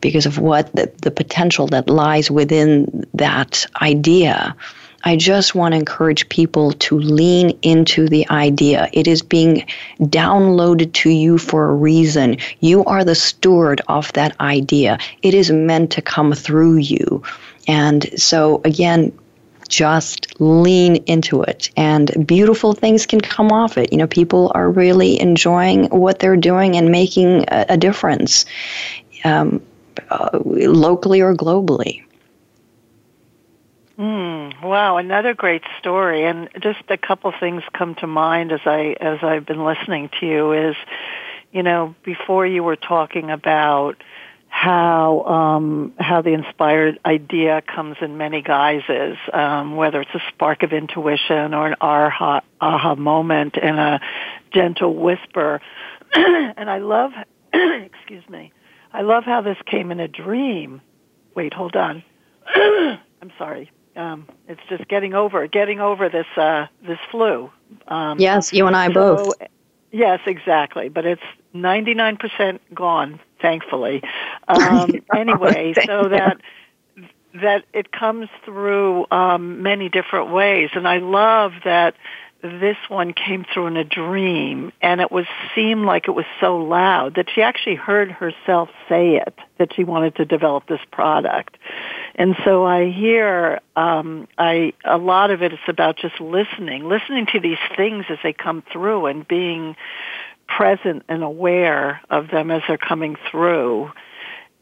[0.00, 4.56] because of what the, the potential that lies within that idea
[5.04, 8.88] I just want to encourage people to lean into the idea.
[8.92, 9.64] It is being
[10.00, 12.36] downloaded to you for a reason.
[12.60, 14.98] You are the steward of that idea.
[15.22, 17.22] It is meant to come through you.
[17.68, 19.12] And so, again,
[19.68, 24.70] just lean into it and beautiful things can come off it you know people are
[24.70, 28.46] really enjoying what they're doing and making a, a difference
[29.24, 29.62] um,
[30.08, 32.02] uh, locally or globally
[33.98, 38.94] Mm, wow, another great story, and just a couple things come to mind as I
[39.00, 40.52] as I've been listening to you.
[40.52, 40.76] Is
[41.50, 43.96] you know before you were talking about
[44.46, 50.62] how um, how the inspired idea comes in many guises, um, whether it's a spark
[50.62, 54.00] of intuition or an aha aha moment and a
[54.54, 55.60] gentle whisper.
[56.14, 57.10] and I love,
[57.52, 58.52] excuse me,
[58.92, 60.82] I love how this came in a dream.
[61.34, 62.04] Wait, hold on.
[62.54, 67.50] I'm sorry um, it's just getting over getting over this uh, this flu.
[67.88, 69.34] Um, yes, you and I so, both.
[69.90, 70.88] Yes, exactly.
[70.88, 71.22] But it's
[71.52, 74.02] ninety nine percent gone, thankfully.
[74.46, 76.40] Um, anyway, so that
[77.34, 81.94] that it comes through um, many different ways, and I love that
[82.42, 86.58] this one came through in a dream and it was seemed like it was so
[86.58, 91.56] loud that she actually heard herself say it that she wanted to develop this product.
[92.14, 97.26] And so i hear um i a lot of it is about just listening listening
[97.32, 99.74] to these things as they come through and being
[100.46, 103.90] present and aware of them as they're coming through.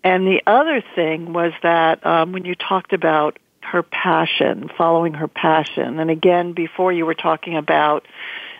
[0.02, 5.28] And the other thing was that um, when you talked about her passion, following her
[5.28, 5.98] passion.
[5.98, 8.06] And again, before you were talking about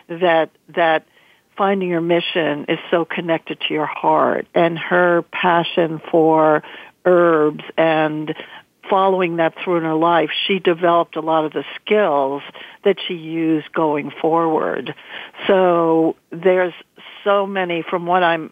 [0.07, 1.05] that, that
[1.57, 6.63] finding your mission is so connected to your heart and her passion for
[7.05, 8.35] herbs and
[8.89, 12.41] following that through in her life, she developed a lot of the skills
[12.83, 14.93] that she used going forward.
[15.47, 16.73] So there's
[17.23, 18.51] so many from what I'm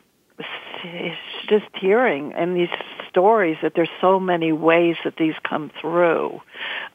[1.48, 2.70] just hearing and these
[3.10, 6.42] stories that there's so many ways that these come through.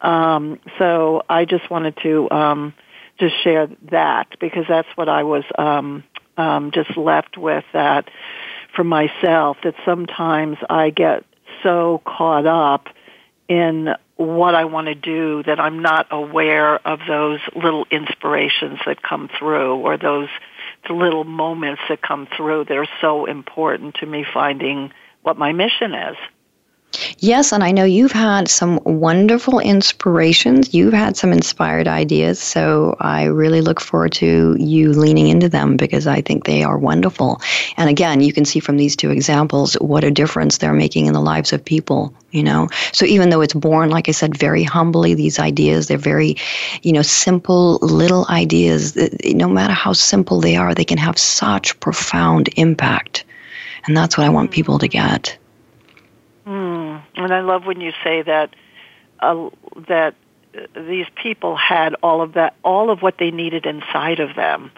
[0.00, 2.74] Um, so I just wanted to um,
[3.18, 6.04] just share that because that's what I was um,
[6.36, 8.08] um, just left with that
[8.74, 9.58] for myself.
[9.64, 11.24] That sometimes I get
[11.62, 12.88] so caught up
[13.48, 19.02] in what I want to do that I'm not aware of those little inspirations that
[19.02, 20.28] come through or those
[20.88, 25.92] little moments that come through that are so important to me finding what my mission
[25.94, 26.16] is.
[27.18, 30.74] Yes, and I know you've had some wonderful inspirations.
[30.74, 35.76] You've had some inspired ideas, so I really look forward to you leaning into them
[35.76, 37.40] because I think they are wonderful.
[37.76, 41.12] And again, you can see from these two examples what a difference they're making in
[41.12, 42.68] the lives of people, you know.
[42.92, 46.36] So even though it's born like I said very humbly, these ideas, they're very,
[46.82, 48.96] you know, simple little ideas.
[48.96, 53.24] Uh, no matter how simple they are, they can have such profound impact.
[53.86, 54.54] And that's what I want mm-hmm.
[54.54, 55.38] people to get.
[56.50, 57.02] Mm.
[57.14, 58.56] And I love when you say that
[59.20, 59.50] uh,
[59.86, 60.16] that
[60.74, 64.72] these people had all of that, all of what they needed inside of them.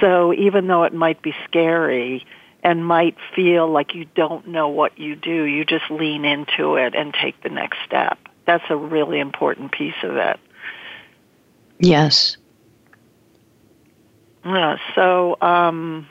[0.00, 2.24] So even though it might be scary
[2.62, 6.94] and might feel like you don't know what you do, you just lean into it
[6.94, 8.18] and take the next step.
[8.46, 10.40] That's a really important piece of it.
[11.78, 12.38] Yes.
[14.46, 16.06] Yeah, so, um,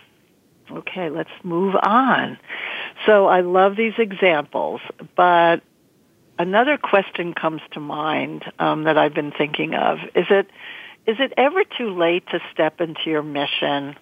[0.72, 2.38] okay, let's move on.
[3.06, 4.82] So I love these examples,
[5.16, 5.62] but
[6.40, 10.00] another question comes to mind um, that I've been thinking of.
[10.16, 10.48] Is it
[11.06, 13.96] is it ever too late to step into your mission?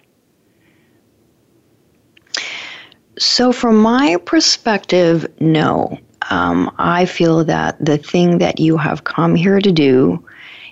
[3.18, 5.98] So, from my perspective, no.
[6.30, 10.24] Um, I feel that the thing that you have come here to do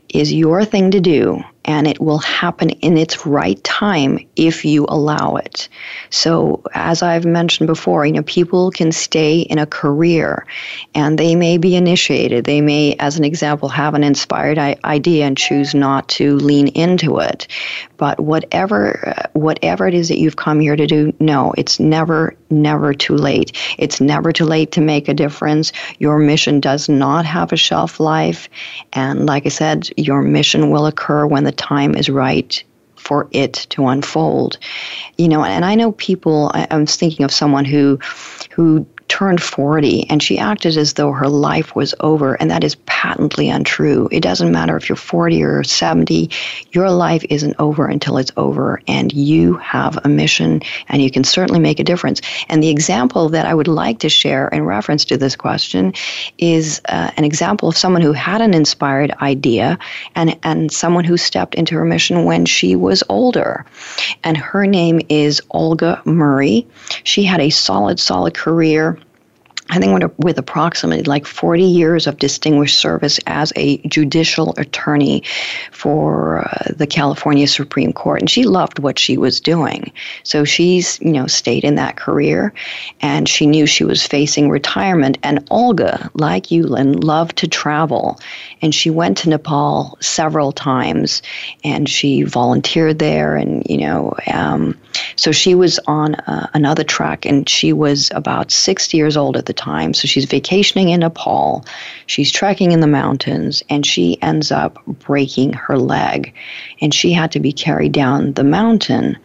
[0.09, 4.85] is your thing to do and it will happen in its right time if you
[4.89, 5.69] allow it.
[6.11, 10.47] So, as I've mentioned before, you know, people can stay in a career
[10.95, 12.45] and they may be initiated.
[12.45, 17.19] They may, as an example, have an inspired idea and choose not to lean into
[17.19, 17.49] it.
[17.97, 22.37] But whatever, uh, whatever it is that you've come here to do, no, it's never,
[22.51, 23.57] never too late.
[23.79, 25.73] It's never too late to make a difference.
[25.99, 28.49] Your mission does not have a shelf life.
[28.93, 32.63] And like I said, your mission will occur when the time is right
[32.97, 34.59] for it to unfold.
[35.19, 36.51] You know, and I know people.
[36.55, 37.99] I, I was thinking of someone who,
[38.51, 42.75] who turned 40 and she acted as though her life was over, and that is
[42.87, 44.09] patently untrue.
[44.11, 46.31] It doesn't matter if you're 40 or 70,
[46.73, 51.25] your life isn't over until it's over, and you have a mission and you can
[51.25, 52.21] certainly make a difference.
[52.49, 55.93] And the example that I would like to share in reference to this question
[56.39, 59.79] is uh, an example of someone who had an inspired idea
[60.15, 63.65] and, and someone who stepped into her mission when she was older.
[64.25, 66.67] And her name is Olga Murray.
[67.05, 68.99] She had a solid, solid career
[69.75, 75.25] I think with approximately like 40 years of distinguished service as a judicial attorney
[75.73, 78.21] for uh, the California Supreme Court.
[78.21, 79.91] And she loved what she was doing.
[80.23, 82.55] So she's, you know, stayed in that career
[83.01, 85.19] and she knew she was facing retirement.
[85.25, 88.21] And Olga, like Yulin, loved to travel.
[88.63, 91.21] And she went to Nepal several times
[91.65, 93.35] and she volunteered there.
[93.35, 94.79] And, you know, um,
[95.17, 99.47] so she was on uh, another track and she was about 60 years old at
[99.47, 99.95] the time.
[99.95, 101.65] So she's vacationing in Nepal,
[102.07, 106.33] she's trekking in the mountains, and she ends up breaking her leg.
[106.81, 109.17] And she had to be carried down the mountain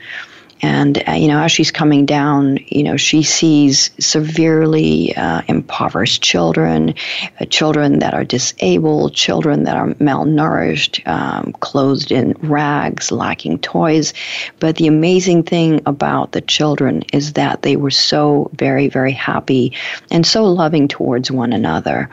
[0.61, 6.21] and, uh, you know, as she's coming down, you know, she sees severely uh, impoverished
[6.21, 6.93] children,
[7.39, 14.13] uh, children that are disabled, children that are malnourished, um, clothed in rags, lacking toys.
[14.59, 19.73] But the amazing thing about the children is that they were so very, very happy
[20.11, 22.09] and so loving towards one another.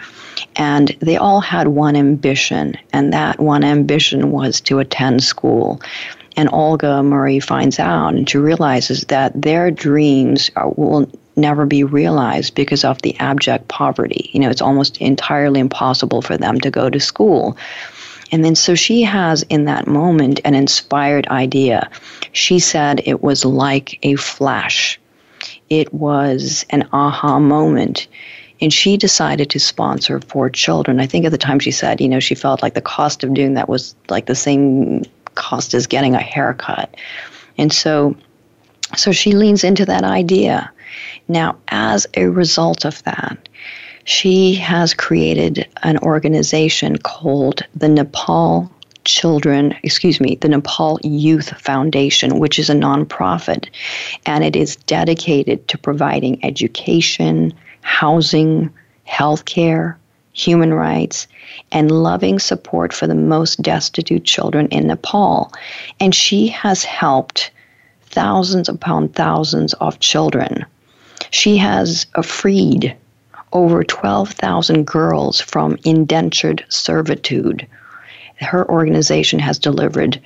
[0.57, 5.81] And they all had one ambition, and that one ambition was to attend school.
[6.37, 11.85] And Olga Murray finds out and she realizes that their dreams are, will never be
[11.85, 14.31] realized because of the abject poverty.
[14.33, 17.57] You know, it's almost entirely impossible for them to go to school.
[18.33, 21.89] And then so she has in that moment an inspired idea.
[22.33, 24.99] She said it was like a flash,
[25.71, 28.09] it was an aha moment.
[28.61, 30.99] And she decided to sponsor four children.
[30.99, 33.35] I think at the time she said, you know, she felt like the cost of
[33.35, 35.03] doing that was like the same
[35.37, 36.97] cost is getting a haircut.
[37.59, 38.17] And so
[38.97, 40.71] so she leans into that idea.
[41.29, 43.49] Now, as a result of that,
[44.05, 48.71] she has created an organization called the Nepal
[49.05, 53.69] Children, excuse me, the Nepal Youth Foundation, which is a nonprofit,
[54.27, 58.69] and it is dedicated to providing education, housing,
[59.09, 59.97] healthcare,
[60.37, 61.27] human rights,
[61.73, 65.51] and loving support for the most destitute children in Nepal.
[65.99, 67.51] And she has helped
[68.03, 70.65] thousands upon thousands of children.
[71.31, 72.95] She has freed
[73.53, 77.67] over 12,000 girls from indentured servitude.
[78.37, 80.21] Her organization has delivered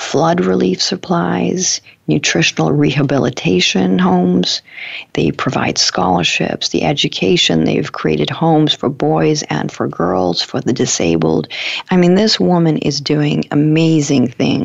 [0.00, 4.62] flood relief supplies, nutritional rehabilitation homes.
[5.12, 7.64] They provide scholarships, the education.
[7.64, 11.48] They've created homes for boys and for girls, for the disabled.
[11.90, 14.50] I mean, this woman is doing amazing things